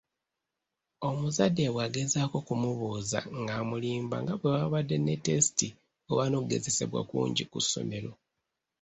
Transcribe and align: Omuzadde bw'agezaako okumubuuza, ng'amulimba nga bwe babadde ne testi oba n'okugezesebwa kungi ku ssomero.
Omuzadde 1.07 1.63
bw'agezaako 1.73 2.35
okumubuuza, 2.41 3.19
ng'amulimba 3.41 4.15
nga 4.21 4.33
bwe 4.39 4.49
babadde 4.55 4.95
ne 4.99 5.15
testi 5.25 5.67
oba 6.09 6.23
n'okugezesebwa 6.27 7.01
kungi 7.09 7.43
ku 7.51 7.59
ssomero. 7.63 8.11